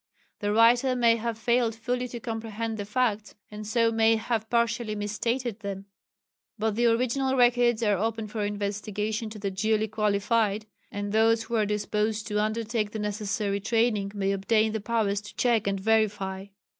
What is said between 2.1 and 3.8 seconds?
comprehend the facts, and